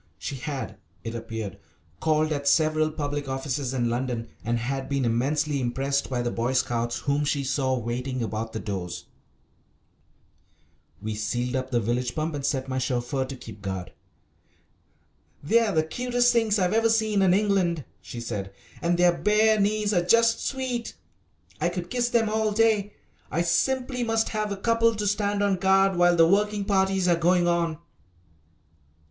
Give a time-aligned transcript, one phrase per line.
[0.17, 1.59] She had, it appeared,
[1.99, 6.53] called at several public offices in London and had been immensely impressed by the Boy
[6.53, 9.05] Scouts whom she saw waiting about the doors.
[10.95, 13.93] [Illustration: We sealed up the village pump and set my chauffeur to keep guard]
[15.43, 20.01] "They're the cutest things I've seen in England," she said, "and their bare knees are
[20.01, 20.95] just sweet.
[21.59, 22.93] I could kiss them all day.
[23.29, 27.15] I simply must have a couple to stand on guard while the working parties are
[27.15, 27.77] going on."